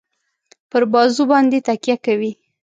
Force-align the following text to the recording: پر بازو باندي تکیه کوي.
پر 0.69 0.83
بازو 0.93 1.23
باندي 1.31 1.59
تکیه 1.67 1.97
کوي. 2.05 2.31